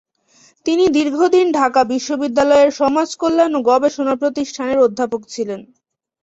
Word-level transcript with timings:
তিনি 0.65 0.85
দীর্ঘদিন 0.89 1.45
ঢাকা 1.51 1.81
বিশ্ববিদ্যালয়ের 1.85 2.71
সমাজকল্যাণ 2.73 3.51
ও 3.55 3.59
গবেষণা 3.69 4.13
প্রতিষ্ঠানের 4.15 4.79
অধ্যাপক 4.79 5.21
ছিলেন। 5.33 5.61